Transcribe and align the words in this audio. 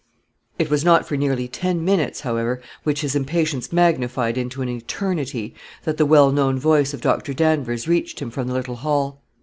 It 0.57 0.71
was 0.71 0.83
not 0.83 1.05
for 1.07 1.15
nearly 1.15 1.47
ten 1.47 1.85
minutes, 1.85 2.21
however, 2.21 2.59
which 2.81 3.01
his 3.01 3.15
impatience 3.15 3.71
magnified 3.71 4.35
into 4.35 4.63
an 4.63 4.67
eternity, 4.69 5.53
that 5.83 5.97
the 5.97 6.07
well 6.07 6.31
known 6.31 6.57
voice 6.57 6.95
of 6.95 7.01
Dr. 7.01 7.35
Danvers 7.35 7.87
reached 7.87 8.19
him 8.19 8.31
from 8.31 8.47
the 8.47 8.53
little 8.55 8.77
hall. 8.77 9.21